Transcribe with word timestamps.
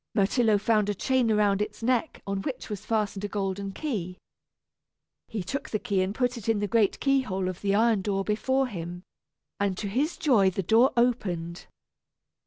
Myrtillo 0.15 0.57
found 0.57 0.89
a 0.89 0.95
chain 0.95 1.29
around 1.29 1.61
its 1.61 1.83
neck 1.83 2.23
on 2.25 2.41
which 2.41 2.71
was 2.71 2.83
fastened 2.87 3.23
a 3.23 3.27
golden 3.27 3.71
key. 3.71 4.17
He 5.27 5.43
took 5.43 5.69
the 5.69 5.77
key 5.77 6.01
and 6.01 6.15
put 6.15 6.37
it 6.39 6.49
in 6.49 6.57
the 6.57 6.67
great 6.67 6.99
key 6.99 7.21
hole 7.21 7.47
of 7.47 7.61
the 7.61 7.75
iron 7.75 8.01
door 8.01 8.23
before 8.23 8.65
him, 8.65 9.03
and 9.59 9.77
to 9.77 9.87
his 9.87 10.17
joy 10.17 10.49
the 10.49 10.63
door 10.63 10.91
opened. 10.97 11.67